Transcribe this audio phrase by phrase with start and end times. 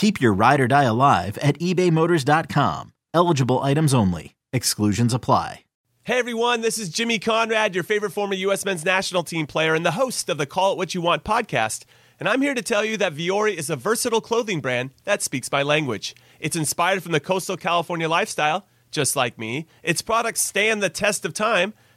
[0.00, 2.94] Keep your ride or die alive at ebaymotors.com.
[3.12, 4.34] Eligible items only.
[4.50, 5.64] Exclusions apply.
[6.04, 8.64] Hey everyone, this is Jimmy Conrad, your favorite former U.S.
[8.64, 11.84] men's national team player and the host of the Call It What You Want podcast.
[12.18, 15.52] And I'm here to tell you that Vuori is a versatile clothing brand that speaks
[15.52, 16.14] my language.
[16.38, 19.66] It's inspired from the coastal California lifestyle, just like me.
[19.82, 21.74] Its products stand the test of time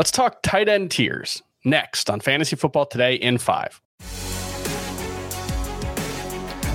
[0.00, 3.82] Let's talk tight end tiers next on Fantasy Football Today in five.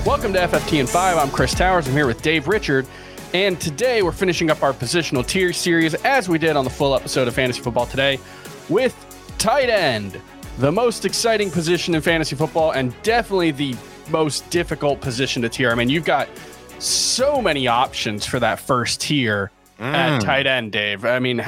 [0.06, 1.18] Welcome to FFT in five.
[1.18, 1.88] I'm Chris Towers.
[1.88, 2.86] I'm here with Dave Richard.
[3.34, 6.94] And today we're finishing up our positional tier series as we did on the full
[6.94, 8.20] episode of Fantasy Football Today
[8.70, 8.94] with
[9.40, 10.22] tight end,
[10.60, 13.76] the most exciting position in fantasy football and definitely the
[14.12, 15.72] most difficult position to tier.
[15.72, 16.30] I mean, you've got
[16.78, 19.50] so many options for that first tier
[19.80, 19.84] mm.
[19.96, 21.06] at tight end, Dave.
[21.06, 21.44] I mean,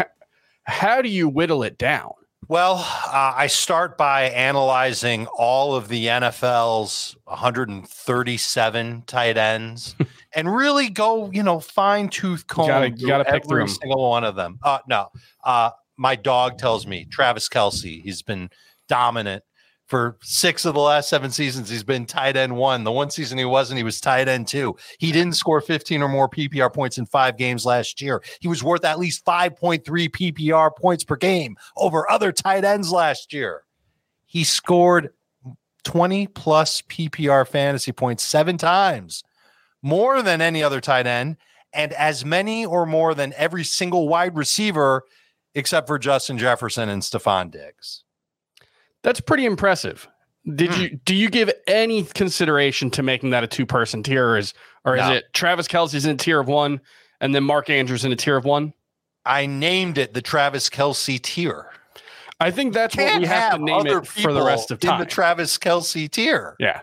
[0.68, 2.12] how do you whittle it down?
[2.50, 9.96] Well, uh, I start by analyzing all of the NFL's 137 tight ends
[10.34, 14.10] and really go, you know, fine tooth comb you gotta, you gotta pick every single
[14.10, 14.60] one of them.
[14.64, 15.10] Uh, no,
[15.44, 18.50] uh, my dog tells me Travis Kelce, he's been
[18.88, 19.44] dominant
[19.88, 22.84] for six of the last seven seasons, he's been tight end one.
[22.84, 24.76] The one season he wasn't, he was tight end two.
[25.00, 28.22] He didn't score 15 or more PPR points in five games last year.
[28.42, 33.32] He was worth at least 5.3 PPR points per game over other tight ends last
[33.32, 33.64] year.
[34.26, 35.12] He scored
[35.86, 39.24] 20 plus PPR fantasy points seven times,
[39.82, 41.38] more than any other tight end,
[41.72, 45.04] and as many or more than every single wide receiver
[45.56, 48.04] except for Justin Jefferson and Stefon Diggs.
[49.04, 50.08] That's pretty impressive.
[50.56, 50.82] Did mm.
[50.82, 54.54] you do you give any consideration to making that a two person tier, or is
[54.86, 55.14] or is no.
[55.14, 56.80] it Travis Kelce's in a tier of one
[57.20, 58.74] and then Mark Andrews in a tier of one?
[59.26, 61.68] I named it the Travis Kelce tier.
[62.40, 64.94] I think that's what we have, have to name it for the rest of time.
[64.94, 66.56] In the Travis Kelce tier.
[66.60, 66.82] Yeah.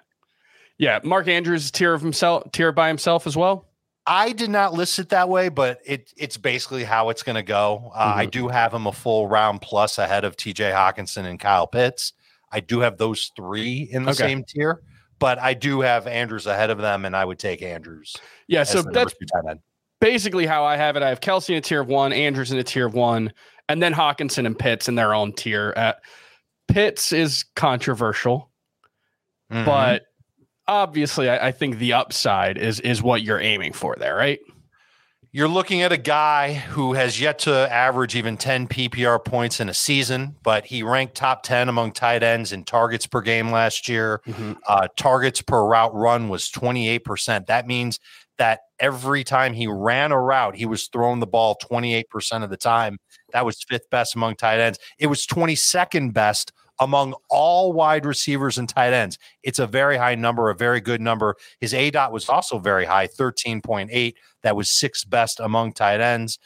[0.78, 0.98] Yeah.
[1.04, 3.66] Mark Andrews is tier of himself, tier by himself as well.
[4.06, 7.42] I did not list it that way, but it it's basically how it's going to
[7.42, 7.90] go.
[7.94, 8.18] Uh, mm-hmm.
[8.20, 10.70] I do have him a full round plus ahead of T.J.
[10.72, 12.12] Hockenson and Kyle Pitts.
[12.52, 14.18] I do have those three in the okay.
[14.18, 14.82] same tier,
[15.18, 18.14] but I do have Andrews ahead of them, and I would take Andrews.
[18.46, 19.14] Yeah, so that's
[20.00, 21.02] basically how I have it.
[21.02, 23.32] I have Kelce in a tier of one, Andrews in a tier of one,
[23.68, 25.72] and then Hockenson and Pitts in their own tier.
[25.76, 25.94] Uh,
[26.68, 28.50] Pitts is controversial,
[29.50, 29.64] mm-hmm.
[29.64, 30.02] but
[30.66, 34.40] obviously, I, I, think the upside is is what you're aiming for there, right?
[35.32, 39.68] You're looking at a guy who has yet to average even 10 PPR points in
[39.68, 43.88] a season, but he ranked top 10 among tight ends in targets per game last
[43.88, 44.20] year.
[44.28, 44.52] Mm-hmm.
[44.68, 47.46] Uh, targets per route run was 28%.
[47.46, 47.98] That means
[48.38, 52.56] that every time he ran a route, he was throwing the ball 28% of the
[52.56, 52.98] time.
[53.32, 54.78] That was fifth best among tight ends.
[55.00, 59.18] It was 22nd best among all wide receivers and tight ends.
[59.42, 61.36] It's a very high number, a very good number.
[61.60, 64.14] His A dot was also very high, 13.8.
[64.42, 66.38] That was sixth best among tight ends.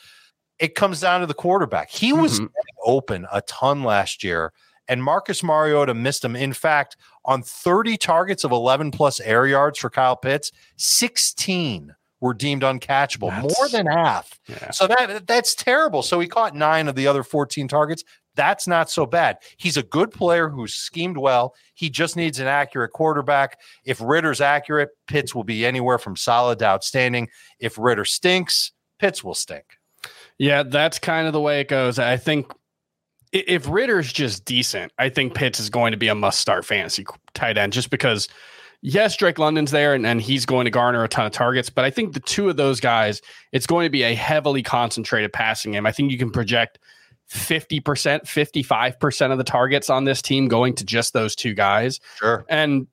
[0.58, 1.90] It comes down to the quarterback.
[1.90, 2.46] He was mm-hmm.
[2.84, 4.52] open a ton last year.
[4.88, 6.34] and Marcus Mariota missed him.
[6.34, 12.34] In fact, on 30 targets of 11 plus air yards for Kyle Pitts, 16 were
[12.34, 14.38] deemed uncatchable, That's- more than half.
[14.48, 14.70] Yeah.
[14.70, 16.02] So that that's terrible.
[16.02, 18.02] So he caught nine of the other 14 targets.
[18.38, 19.38] That's not so bad.
[19.56, 21.56] He's a good player who's schemed well.
[21.74, 23.58] He just needs an accurate quarterback.
[23.84, 27.30] If Ridder's accurate, Pitts will be anywhere from solid to outstanding.
[27.58, 28.70] If Ridder stinks,
[29.00, 29.64] Pitts will stink.
[30.38, 31.98] Yeah, that's kind of the way it goes.
[31.98, 32.52] I think
[33.32, 37.04] if Ridder's just decent, I think Pitts is going to be a must start fantasy
[37.34, 38.28] tight end just because,
[38.82, 41.70] yes, Drake London's there and, and he's going to garner a ton of targets.
[41.70, 43.20] But I think the two of those guys,
[43.50, 45.86] it's going to be a heavily concentrated passing game.
[45.86, 46.78] I think you can project
[47.30, 52.00] 50%, 55% of the targets on this team going to just those two guys.
[52.16, 52.44] Sure.
[52.48, 52.86] And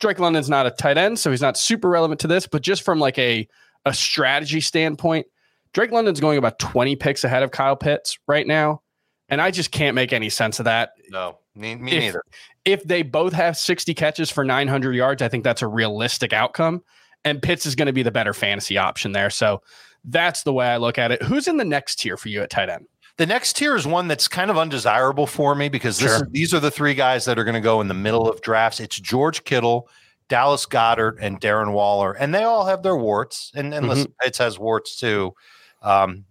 [0.00, 2.82] Drake London's not a tight end, so he's not super relevant to this, but just
[2.82, 3.48] from like a
[3.86, 5.26] a strategy standpoint,
[5.72, 8.82] Drake London's going about 20 picks ahead of Kyle Pitts right now.
[9.28, 10.90] And I just can't make any sense of that.
[11.10, 12.22] No, me, me If- neither.
[12.64, 16.82] If they both have 60 catches for 900 yards, I think that's a realistic outcome.
[17.24, 19.30] And Pitts is going to be the better fantasy option there.
[19.30, 19.62] So
[20.04, 21.22] that's the way I look at it.
[21.22, 22.86] Who's in the next tier for you at tight end?
[23.18, 26.28] The next tier is one that's kind of undesirable for me because this Sure.
[26.30, 28.78] these are the three guys that are going to go in the middle of drafts.
[28.78, 29.88] It's George Kittle,
[30.28, 33.50] Dallas Goedert, and Darren Waller, and they all have their warts.
[33.56, 35.34] And, and listen, Pitts has warts too.
[35.82, 36.26] Um,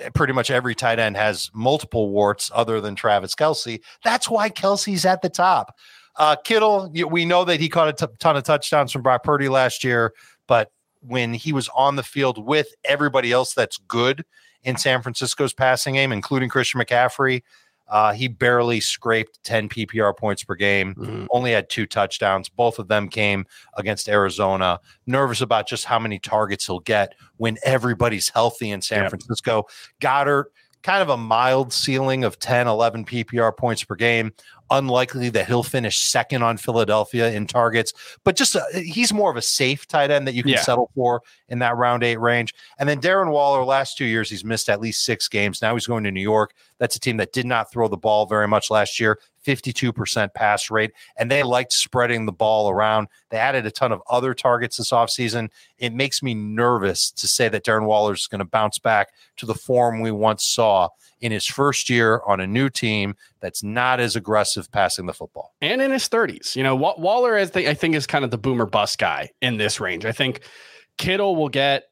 [0.00, 3.80] eh, pretty much every tight end has multiple warts other than Travis Kelce.
[4.04, 5.74] That's why Kelce's at the top.
[6.16, 9.48] Uh, Kittle, we know that he caught a t- ton of touchdowns from Brock Purdy
[9.48, 10.12] last year,
[10.46, 14.24] but when he was on the field with everybody else that's good
[14.64, 17.42] in San Francisco's passing game, including Christian McCaffrey,
[17.88, 22.48] uh, he barely scraped 10 PPR points per game, only had two touchdowns.
[22.50, 23.46] Both of them came
[23.78, 24.78] against Arizona.
[25.06, 29.10] Nervous about just how many targets he'll get when everybody's healthy in San Yep.
[29.10, 29.64] Francisco.
[30.02, 30.46] Goedert,
[30.82, 34.32] kind of a mild ceiling of 10, 11 PPR points per game.
[34.70, 39.36] Unlikely that he'll finish second on Philadelphia in targets, but just uh he's more of
[39.38, 40.60] a safe tight end that you can Yeah.
[40.60, 42.52] settle for in that round eight range.
[42.78, 45.62] And then Darren Waller, last two years, he's missed at least six games.
[45.62, 46.52] Now he's going to New York.
[46.78, 49.18] That's a team that did not throw the ball very much last year,
[49.56, 53.08] 52% pass rate, and they liked spreading the ball around.
[53.30, 55.48] They added a ton of other targets this offseason.
[55.78, 59.08] It makes me nervous to say that Darren Waller is going to bounce back
[59.38, 60.88] to the form we once saw
[61.20, 65.54] in his first year on a new team that's not as aggressive passing the football.
[65.60, 66.54] and in his 30s.
[66.54, 69.56] You know, Waller, as the, I think, is kind of the boomer bust guy in
[69.56, 70.04] this range.
[70.04, 70.42] I think
[70.98, 71.84] Kittle will get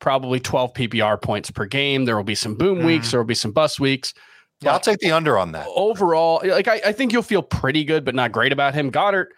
[0.00, 2.04] probably 12 PPR points per game.
[2.04, 2.86] There will be some boom Mhm.
[2.86, 4.12] weeks, there will be some bust weeks.
[4.60, 5.66] Yeah, I'll take the under on that.
[5.74, 8.90] overall, like I, I think you'll feel pretty good, but not great about him.
[8.90, 9.28] Goedert,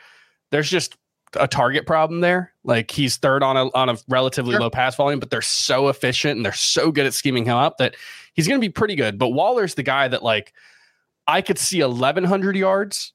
[0.52, 0.96] there's just
[1.34, 2.52] a target problem there.
[2.64, 4.60] Like he's third on a on a relatively Sure.
[4.60, 7.78] low pass volume, but they're so efficient and they're so good at scheming him up
[7.78, 7.96] that
[8.34, 9.18] he's going to be pretty good.
[9.18, 10.52] But Waller's the guy that like
[11.26, 13.12] I could see 1100 yards,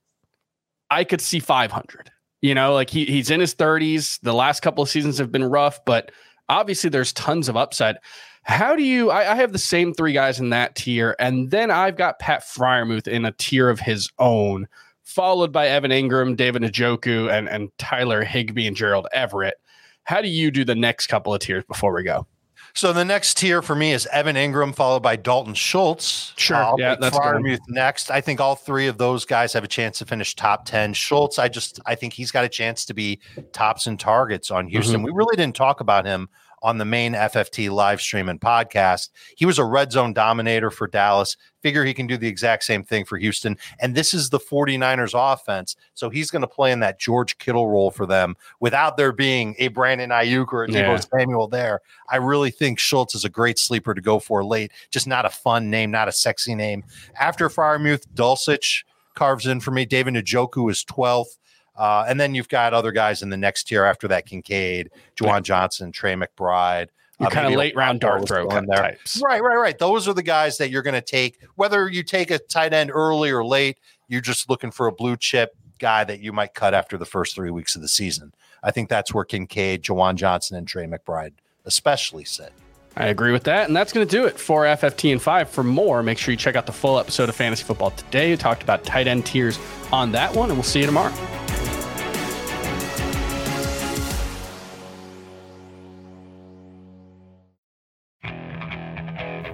[0.90, 2.12] I could see 500.
[2.42, 4.20] You know, like he he's in his 30s.
[4.22, 6.12] The last couple of seasons have been rough, but
[6.50, 7.98] obviously there's tons of upside.
[8.44, 9.12] How do you?
[9.12, 12.42] I, I have the same three guys in that tier, and then I've got Pat
[12.42, 14.68] Freiermuth in a tier of his own,
[15.04, 19.56] followed by Evan Engram, David Njoku, and and Tyler Higbee and Gerald Everett.
[20.04, 22.26] How do you do the next couple of tiers before we go?
[22.74, 26.34] So the next tier for me is Evan Engram, followed by Dalton Schultz.
[26.38, 26.58] Sure.
[26.58, 28.10] I'll Yeah, that's good next.
[28.10, 30.94] I think all three of those guys have a chance to finish top 10.
[30.94, 33.20] Schultz, I just I think he's got a chance to be
[33.52, 34.98] tops and targets on Houston.
[34.98, 35.06] Mm-hmm.
[35.06, 36.30] We really didn't talk about him
[36.62, 39.10] on the main FFT live stream and podcast.
[39.36, 41.38] He was a red zone dominator for Dallas.
[41.62, 43.58] Figure he can do the exact same thing for Houston.
[43.80, 45.76] And this is the 49ers offense.
[45.94, 49.56] So he's going to play in that George Kittle role for them without there being
[49.60, 50.98] a Brandon Aiyuk or a Deebo Yeah.
[50.98, 51.82] Samuel there.
[52.10, 54.72] I really think Schultz is a great sleeper to go for late.
[54.90, 56.84] Just not a fun name, not a sexy name.
[57.20, 59.86] After Freiermuth, Dulcich carves in for me.
[59.86, 61.38] David Njoku is 12th.
[61.76, 65.44] Uh, and then you've got other guys in the next tier after that Kincaid, Juwan
[65.44, 66.88] Johnson, Trey McBride.
[67.20, 68.84] Uh, kind of late round dart throw still kind of there.
[68.84, 69.22] types.
[69.24, 69.78] Right, right, right.
[69.78, 71.38] Those are the guys that you're going to take.
[71.56, 75.16] Whether you take a tight end early or late, you're just looking for a blue
[75.16, 78.34] chip guy that you might cut after the first three weeks of the season.
[78.64, 81.34] I think that's where Kincaid, Juwan Johnson, and Trey McBride
[81.66, 82.52] especially sit.
[82.96, 83.68] I agree with that.
[83.68, 85.50] And that's going to do it for FFT and 5.
[85.50, 88.32] For more, make sure you check out the full episode of Fantasy Football today.
[88.32, 89.58] We talked about tight end tiers
[89.92, 91.41] on that one, and we'll see you tomorrow.